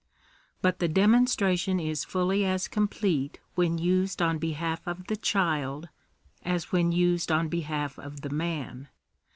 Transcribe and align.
But 0.63 0.79
the 0.79 0.87
demonstration 0.87 1.79
is 1.79 2.03
fully 2.03 2.43
as 2.43 2.67
complete 2.67 3.39
when 3.53 3.77
used 3.77 4.19
on 4.19 4.39
behalf 4.39 4.81
of 4.87 5.05
the 5.05 5.15
child, 5.15 5.89
as 6.43 6.71
when 6.71 6.91
used 6.91 7.31
on 7.31 7.49
behalf 7.49 7.99
of 7.99 8.21
the 8.21 8.31
man. 8.31 8.87